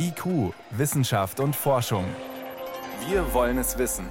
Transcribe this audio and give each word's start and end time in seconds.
IQ, 0.00 0.54
Wissenschaft 0.70 1.40
und 1.40 1.56
Forschung. 1.56 2.04
Wir 3.08 3.34
wollen 3.34 3.58
es 3.58 3.78
wissen. 3.78 4.06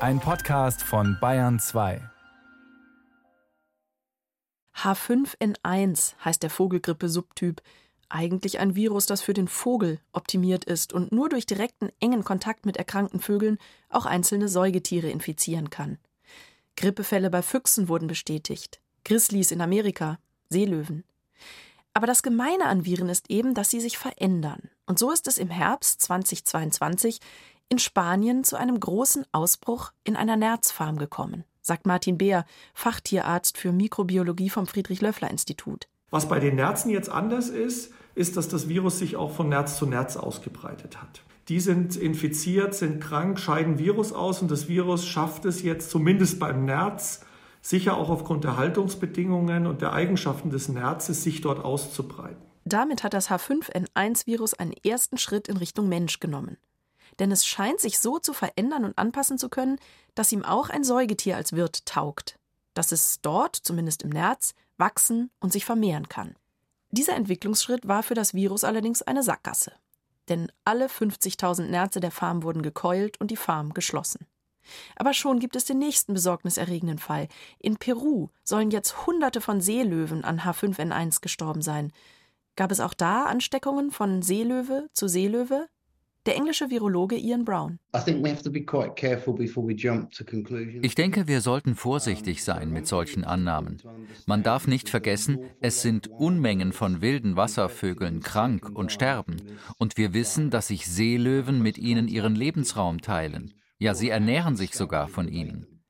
Ein 0.00 0.20
Podcast 0.20 0.82
von 0.82 1.16
Bayern 1.18 1.58
2. 1.58 2.02
H5N1 4.76 6.14
heißt 6.22 6.42
der 6.42 6.50
Vogelgrippe-Subtyp. 6.50 7.62
Eigentlich 8.10 8.58
ein 8.58 8.74
Virus, 8.74 9.06
das 9.06 9.22
für 9.22 9.32
den 9.32 9.48
Vogel 9.48 9.98
optimiert 10.12 10.66
ist 10.66 10.92
und 10.92 11.10
nur 11.10 11.30
durch 11.30 11.46
direkten 11.46 11.88
engen 12.00 12.22
Kontakt 12.22 12.66
mit 12.66 12.76
erkrankten 12.76 13.20
Vögeln 13.20 13.56
auch 13.88 14.04
einzelne 14.04 14.48
Säugetiere 14.48 15.08
infizieren 15.08 15.70
kann. 15.70 15.96
Grippefälle 16.76 17.30
bei 17.30 17.40
Füchsen 17.40 17.88
wurden 17.88 18.08
bestätigt, 18.08 18.82
Grizzlies 19.06 19.52
in 19.52 19.62
Amerika, 19.62 20.18
Seelöwen. 20.50 21.04
Aber 21.94 22.06
das 22.06 22.22
Gemeine 22.22 22.66
an 22.66 22.84
Viren 22.84 23.08
ist 23.08 23.30
eben, 23.30 23.54
dass 23.54 23.70
sie 23.70 23.80
sich 23.80 23.96
verändern. 23.96 24.68
Und 24.88 24.98
so 24.98 25.10
ist 25.10 25.28
es 25.28 25.36
im 25.36 25.50
Herbst 25.50 26.00
2022 26.00 27.20
in 27.68 27.78
Spanien 27.78 28.42
zu 28.42 28.56
einem 28.56 28.80
großen 28.80 29.26
Ausbruch 29.32 29.92
in 30.02 30.16
einer 30.16 30.38
Nerzfarm 30.38 30.96
gekommen, 30.96 31.44
sagt 31.60 31.86
Martin 31.86 32.16
Beer, 32.16 32.46
Fachtierarzt 32.72 33.58
für 33.58 33.70
Mikrobiologie 33.70 34.48
vom 34.48 34.66
Friedrich-Löffler-Institut. 34.66 35.88
Was 36.08 36.26
bei 36.26 36.40
den 36.40 36.56
Nerzen 36.56 36.90
jetzt 36.90 37.10
anders 37.10 37.50
ist, 37.50 37.92
ist, 38.14 38.38
dass 38.38 38.48
das 38.48 38.70
Virus 38.70 38.98
sich 38.98 39.16
auch 39.16 39.32
von 39.32 39.50
Nerz 39.50 39.76
zu 39.76 39.84
Nerz 39.84 40.16
ausgebreitet 40.16 41.02
hat. 41.02 41.22
Die 41.48 41.60
sind 41.60 41.94
infiziert, 41.96 42.74
sind 42.74 43.02
krank, 43.02 43.38
scheiden 43.38 43.78
Virus 43.78 44.14
aus 44.14 44.40
und 44.40 44.50
das 44.50 44.68
Virus 44.68 45.06
schafft 45.06 45.44
es 45.44 45.62
jetzt 45.62 45.90
zumindest 45.90 46.40
beim 46.40 46.64
Nerz 46.64 47.26
sicher 47.60 47.98
auch 47.98 48.08
aufgrund 48.08 48.44
der 48.44 48.56
Haltungsbedingungen 48.56 49.66
und 49.66 49.82
der 49.82 49.92
Eigenschaften 49.92 50.48
des 50.48 50.70
Nerzes, 50.70 51.22
sich 51.22 51.42
dort 51.42 51.62
auszubreiten. 51.62 52.48
Damit 52.68 53.02
hat 53.02 53.14
das 53.14 53.30
H5N1-Virus 53.30 54.54
einen 54.54 54.72
ersten 54.72 55.16
Schritt 55.16 55.48
in 55.48 55.56
Richtung 55.56 55.88
Mensch 55.88 56.20
genommen. 56.20 56.58
Denn 57.18 57.32
es 57.32 57.46
scheint 57.46 57.80
sich 57.80 57.98
so 57.98 58.18
zu 58.18 58.34
verändern 58.34 58.84
und 58.84 58.98
anpassen 58.98 59.38
zu 59.38 59.48
können, 59.48 59.78
dass 60.14 60.32
ihm 60.32 60.44
auch 60.44 60.68
ein 60.68 60.84
Säugetier 60.84 61.36
als 61.36 61.54
Wirt 61.54 61.86
taugt, 61.86 62.38
dass 62.74 62.92
es 62.92 63.20
dort, 63.22 63.56
zumindest 63.56 64.02
im 64.02 64.10
Nerz, 64.10 64.54
wachsen 64.76 65.30
und 65.40 65.52
sich 65.52 65.64
vermehren 65.64 66.08
kann. 66.08 66.36
Dieser 66.90 67.16
Entwicklungsschritt 67.16 67.88
war 67.88 68.02
für 68.02 68.14
das 68.14 68.34
Virus 68.34 68.64
allerdings 68.64 69.02
eine 69.02 69.22
Sackgasse. 69.22 69.72
Denn 70.28 70.52
alle 70.64 70.88
50.000 70.88 71.68
Nerze 71.68 72.00
der 72.00 72.10
Farm 72.10 72.42
wurden 72.42 72.62
gekeult 72.62 73.18
und 73.18 73.30
die 73.30 73.36
Farm 73.36 73.72
geschlossen. 73.72 74.26
Aber 74.96 75.14
schon 75.14 75.38
gibt 75.38 75.56
es 75.56 75.64
den 75.64 75.78
nächsten 75.78 76.12
besorgniserregenden 76.12 76.98
Fall. 76.98 77.28
In 77.58 77.78
Peru 77.78 78.28
sollen 78.44 78.70
jetzt 78.70 79.06
Hunderte 79.06 79.40
von 79.40 79.62
Seelöwen 79.62 80.24
an 80.24 80.40
H5N1 80.40 81.22
gestorben 81.22 81.62
sein. 81.62 81.92
Gab 82.58 82.72
es 82.72 82.80
auch 82.80 82.92
da 82.92 83.26
Ansteckungen 83.26 83.92
von 83.92 84.20
Seelöwe 84.20 84.88
zu 84.92 85.06
Seelöwe? 85.06 85.68
Der 86.26 86.34
englische 86.34 86.70
Virologe 86.70 87.14
Ian 87.14 87.44
Brown. 87.44 87.78
Ich 90.82 90.94
denke, 90.96 91.28
wir 91.28 91.40
sollten 91.40 91.76
vorsichtig 91.76 92.42
sein 92.42 92.72
mit 92.72 92.88
solchen 92.88 93.22
Annahmen. 93.22 93.80
Man 94.26 94.42
darf 94.42 94.66
nicht 94.66 94.88
vergessen, 94.88 95.38
es 95.60 95.82
sind 95.82 96.08
Unmengen 96.08 96.72
von 96.72 97.00
wilden 97.00 97.36
Wasservögeln 97.36 98.22
krank 98.22 98.68
und 98.68 98.90
sterben. 98.90 99.36
Und 99.78 99.96
wir 99.96 100.12
wissen, 100.12 100.50
dass 100.50 100.66
sich 100.66 100.88
Seelöwen 100.88 101.62
mit 101.62 101.78
ihnen 101.78 102.08
ihren 102.08 102.34
Lebensraum 102.34 103.00
teilen. 103.00 103.54
Ja, 103.78 103.94
sie 103.94 104.08
ernähren 104.08 104.56
sich 104.56 104.74
sogar 104.74 105.06
von 105.06 105.28
ihnen. 105.28 105.84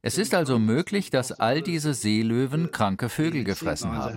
Es 0.00 0.16
ist 0.16 0.34
also 0.34 0.58
möglich, 0.58 1.10
dass 1.10 1.32
all 1.32 1.60
diese 1.60 1.92
Seelöwen 1.92 2.70
kranke 2.70 3.10
Vögel 3.10 3.44
gefressen 3.44 3.92
haben. 3.92 4.16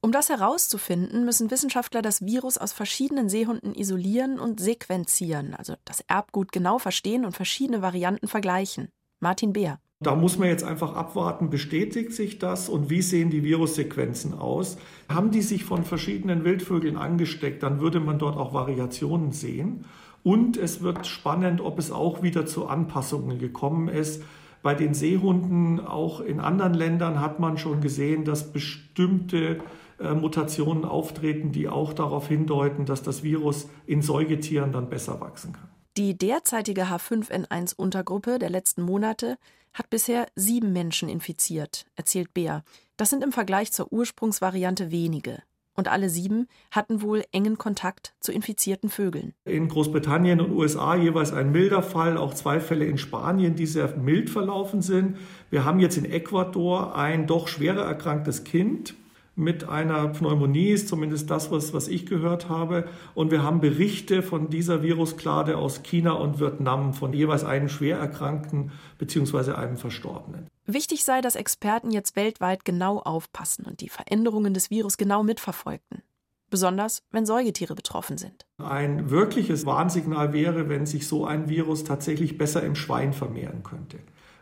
Um 0.00 0.12
das 0.12 0.28
herauszufinden, 0.28 1.24
müssen 1.24 1.50
Wissenschaftler 1.50 2.00
das 2.00 2.24
Virus 2.24 2.58
aus 2.58 2.72
verschiedenen 2.72 3.28
Seehunden 3.28 3.74
isolieren 3.74 4.38
und 4.38 4.60
sequenzieren, 4.60 5.54
also 5.54 5.74
das 5.84 6.00
Erbgut 6.06 6.52
genau 6.52 6.78
verstehen 6.78 7.24
und 7.24 7.32
verschiedene 7.32 7.82
Varianten 7.82 8.28
vergleichen. 8.28 8.88
Martin 9.18 9.52
Beer. 9.52 9.80
Da 10.00 10.14
muss 10.14 10.38
man 10.38 10.48
jetzt 10.48 10.62
einfach 10.62 10.94
abwarten, 10.94 11.48
bestätigt 11.48 12.12
sich 12.12 12.38
das 12.38 12.68
und 12.68 12.90
wie 12.90 13.00
sehen 13.00 13.30
die 13.30 13.42
Virussequenzen 13.42 14.34
aus? 14.34 14.76
Haben 15.08 15.30
die 15.30 15.40
sich 15.40 15.64
von 15.64 15.84
verschiedenen 15.84 16.44
Wildvögeln 16.44 16.98
angesteckt, 16.98 17.62
dann 17.62 17.80
würde 17.80 17.98
man 17.98 18.18
dort 18.18 18.36
auch 18.36 18.52
Variationen 18.52 19.32
sehen. 19.32 19.86
Und 20.22 20.58
es 20.58 20.82
wird 20.82 21.06
spannend, 21.06 21.60
ob 21.60 21.78
es 21.78 21.90
auch 21.90 22.22
wieder 22.22 22.44
zu 22.44 22.66
Anpassungen 22.66 23.38
gekommen 23.38 23.88
ist. 23.88 24.22
Bei 24.66 24.74
den 24.74 24.94
Seehunden, 24.94 25.78
auch 25.78 26.18
in 26.18 26.40
anderen 26.40 26.74
Ländern, 26.74 27.20
hat 27.20 27.38
man 27.38 27.56
schon 27.56 27.80
gesehen, 27.80 28.24
dass 28.24 28.50
bestimmte 28.52 29.60
äh, 30.00 30.12
Mutationen 30.12 30.84
auftreten, 30.84 31.52
die 31.52 31.68
auch 31.68 31.92
darauf 31.92 32.26
hindeuten, 32.26 32.84
dass 32.84 33.00
das 33.04 33.22
Virus 33.22 33.68
in 33.86 34.02
Säugetieren 34.02 34.72
dann 34.72 34.90
besser 34.90 35.20
wachsen 35.20 35.52
kann. 35.52 35.68
Die 35.96 36.18
derzeitige 36.18 36.86
H5N1-Untergruppe 36.86 38.40
der 38.40 38.50
letzten 38.50 38.82
Monate 38.82 39.38
hat 39.72 39.88
bisher 39.88 40.26
sieben 40.34 40.72
Menschen 40.72 41.08
infiziert, 41.08 41.86
erzählt 41.94 42.34
Bea. 42.34 42.64
Das 42.96 43.10
sind 43.10 43.22
im 43.22 43.30
Vergleich 43.30 43.70
zur 43.70 43.92
Ursprungsvariante 43.92 44.90
wenige 44.90 45.44
und 45.76 45.88
alle 45.88 46.08
sieben 46.08 46.48
hatten 46.70 47.02
wohl 47.02 47.22
engen 47.32 47.58
Kontakt 47.58 48.14
zu 48.20 48.32
infizierten 48.32 48.88
Vögeln. 48.88 49.34
In 49.44 49.68
Großbritannien 49.68 50.40
und 50.40 50.50
USA 50.50 50.96
jeweils 50.96 51.32
ein 51.32 51.52
milder 51.52 51.82
Fall, 51.82 52.16
auch 52.16 52.34
zwei 52.34 52.60
Fälle 52.60 52.86
in 52.86 52.98
Spanien, 52.98 53.54
die 53.54 53.66
sehr 53.66 53.96
mild 53.96 54.30
verlaufen 54.30 54.82
sind. 54.82 55.16
Wir 55.50 55.64
haben 55.64 55.78
jetzt 55.78 55.96
in 55.96 56.04
Ecuador 56.04 56.96
ein 56.96 57.26
doch 57.26 57.48
schwerer 57.48 57.84
erkranktes 57.84 58.44
Kind 58.44 58.94
mit 59.36 59.68
einer 59.68 60.08
Pneumonie, 60.08 60.70
ist 60.70 60.88
zumindest 60.88 61.30
das, 61.30 61.50
was, 61.50 61.74
was 61.74 61.88
ich 61.88 62.06
gehört 62.06 62.48
habe. 62.48 62.88
Und 63.14 63.30
wir 63.30 63.42
haben 63.42 63.60
Berichte 63.60 64.22
von 64.22 64.48
dieser 64.48 64.82
Virusklade 64.82 65.58
aus 65.58 65.82
China 65.82 66.12
und 66.12 66.40
Vietnam 66.40 66.94
von 66.94 67.12
jeweils 67.12 67.44
einem 67.44 67.68
schwer 67.68 67.98
Erkrankten 67.98 68.72
bzw. 68.98 69.52
einem 69.52 69.76
Verstorbenen. 69.76 70.48
Wichtig 70.66 71.04
sei, 71.04 71.20
dass 71.20 71.36
Experten 71.36 71.90
jetzt 71.90 72.16
weltweit 72.16 72.64
genau 72.64 72.98
aufpassen 72.98 73.64
und 73.64 73.80
die 73.80 73.88
Veränderungen 73.88 74.54
des 74.54 74.70
Virus 74.70 74.96
genau 74.96 75.22
mitverfolgten. 75.22 76.02
Besonders, 76.50 77.02
wenn 77.10 77.26
Säugetiere 77.26 77.74
betroffen 77.74 78.18
sind. 78.18 78.46
Ein 78.58 79.10
wirkliches 79.10 79.66
Warnsignal 79.66 80.32
wäre, 80.32 80.68
wenn 80.68 80.86
sich 80.86 81.08
so 81.08 81.24
ein 81.24 81.48
Virus 81.48 81.84
tatsächlich 81.84 82.38
besser 82.38 82.62
im 82.62 82.76
Schwein 82.76 83.12
vermehren 83.12 83.62
könnte 83.62 83.98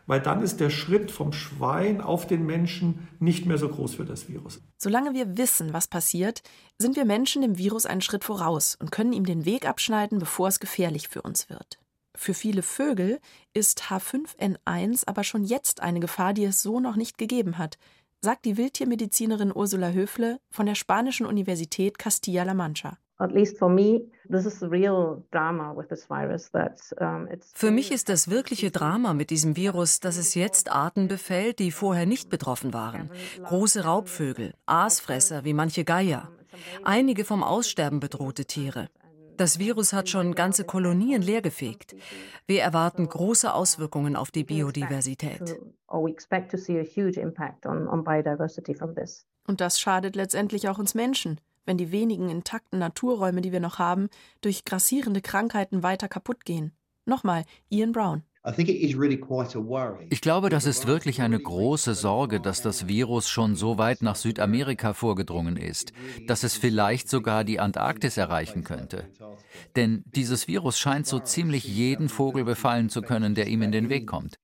weil 0.07 0.21
dann 0.21 0.41
ist 0.41 0.59
der 0.59 0.69
Schritt 0.69 1.11
vom 1.11 1.33
Schwein 1.33 2.01
auf 2.01 2.27
den 2.27 2.45
Menschen 2.45 3.07
nicht 3.19 3.45
mehr 3.45 3.57
so 3.57 3.69
groß 3.69 3.95
für 3.95 4.05
das 4.05 4.27
Virus. 4.27 4.61
Solange 4.77 5.13
wir 5.13 5.37
wissen, 5.37 5.73
was 5.73 5.87
passiert, 5.87 6.43
sind 6.77 6.95
wir 6.95 7.05
Menschen 7.05 7.41
dem 7.41 7.57
Virus 7.57 7.85
einen 7.85 8.01
Schritt 8.01 8.23
voraus 8.23 8.77
und 8.79 8.91
können 8.91 9.13
ihm 9.13 9.25
den 9.25 9.45
Weg 9.45 9.67
abschneiden, 9.67 10.19
bevor 10.19 10.47
es 10.47 10.59
gefährlich 10.59 11.07
für 11.07 11.21
uns 11.21 11.49
wird. 11.49 11.79
Für 12.17 12.33
viele 12.33 12.61
Vögel 12.61 13.19
ist 13.53 13.83
H5N1 13.83 15.03
aber 15.05 15.23
schon 15.23 15.43
jetzt 15.43 15.81
eine 15.81 15.99
Gefahr, 15.99 16.33
die 16.33 16.45
es 16.45 16.61
so 16.61 16.79
noch 16.79 16.95
nicht 16.95 17.17
gegeben 17.17 17.57
hat, 17.57 17.77
sagt 18.21 18.45
die 18.45 18.57
Wildtiermedizinerin 18.57 19.51
Ursula 19.53 19.91
Höfle 19.91 20.39
von 20.49 20.65
der 20.65 20.75
spanischen 20.75 21.25
Universität 21.25 21.99
Castilla-La 21.99 22.53
Mancha. 22.53 22.97
Für 27.53 27.71
mich 27.71 27.91
ist 27.91 28.09
das 28.09 28.29
wirkliche 28.29 28.71
Drama 28.71 29.13
mit 29.13 29.29
diesem 29.29 29.55
Virus, 29.55 30.01
dass 30.01 30.17
es 30.17 30.35
jetzt 30.35 30.69
Arten 30.69 31.07
befällt, 31.07 31.59
die 31.59 31.71
vorher 31.71 32.05
nicht 32.05 32.29
betroffen 32.29 32.73
waren. 32.73 33.09
Große 33.43 33.85
Raubvögel, 33.85 34.53
Aasfresser 34.65 35.45
wie 35.45 35.53
manche 35.53 35.85
Geier, 35.85 36.29
einige 36.83 37.23
vom 37.23 37.41
Aussterben 37.41 38.01
bedrohte 38.01 38.45
Tiere. 38.45 38.89
Das 39.37 39.59
Virus 39.59 39.93
hat 39.93 40.09
schon 40.09 40.35
ganze 40.35 40.63
Kolonien 40.63 41.21
leergefegt. 41.21 41.95
Wir 42.47 42.61
erwarten 42.61 43.07
große 43.07 43.53
Auswirkungen 43.53 44.15
auf 44.15 44.31
die 44.31 44.43
Biodiversität. 44.43 45.57
Und 49.47 49.61
das 49.61 49.79
schadet 49.79 50.15
letztendlich 50.15 50.69
auch 50.69 50.79
uns 50.79 50.95
Menschen 50.95 51.39
wenn 51.65 51.77
die 51.77 51.91
wenigen 51.91 52.29
intakten 52.29 52.79
Naturräume, 52.79 53.41
die 53.41 53.51
wir 53.51 53.59
noch 53.59 53.79
haben, 53.79 54.09
durch 54.41 54.65
grassierende 54.65 55.21
Krankheiten 55.21 55.83
weiter 55.83 56.07
kaputt 56.07 56.45
gehen. 56.45 56.71
Nochmal, 57.05 57.43
Ian 57.69 57.91
Brown. 57.91 58.23
Ich 60.09 60.21
glaube, 60.21 60.49
das 60.49 60.65
ist 60.65 60.85
wirklich 60.85 61.21
eine 61.21 61.39
große 61.39 61.95
Sorge, 61.95 62.39
dass 62.39 62.61
das 62.61 62.87
Virus 62.87 63.27
schon 63.27 63.55
so 63.55 63.79
weit 63.79 64.03
nach 64.03 64.15
Südamerika 64.15 64.93
vorgedrungen 64.93 65.57
ist, 65.57 65.93
dass 66.27 66.43
es 66.43 66.55
vielleicht 66.55 67.09
sogar 67.09 67.43
die 67.43 67.59
Antarktis 67.59 68.17
erreichen 68.17 68.63
könnte. 68.63 69.09
Denn 69.75 70.03
dieses 70.05 70.47
Virus 70.47 70.77
scheint 70.77 71.07
so 71.07 71.19
ziemlich 71.19 71.63
jeden 71.65 72.07
Vogel 72.07 72.43
befallen 72.43 72.89
zu 72.89 73.01
können, 73.01 73.33
der 73.33 73.47
ihm 73.47 73.63
in 73.63 73.71
den 73.71 73.89
Weg 73.89 74.05
kommt. 74.05 74.37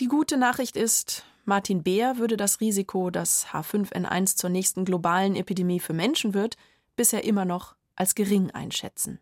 Die 0.00 0.08
gute 0.08 0.36
Nachricht 0.36 0.76
ist, 0.76 1.24
Martin 1.44 1.82
Beer 1.84 2.18
würde 2.18 2.36
das 2.36 2.60
Risiko, 2.60 3.10
dass 3.10 3.46
H5N1 3.46 4.36
zur 4.36 4.50
nächsten 4.50 4.84
globalen 4.84 5.36
Epidemie 5.36 5.80
für 5.80 5.94
Menschen 5.94 6.34
wird, 6.34 6.56
bisher 6.96 7.24
immer 7.24 7.44
noch 7.44 7.76
als 7.94 8.14
gering 8.14 8.50
einschätzen. 8.50 9.20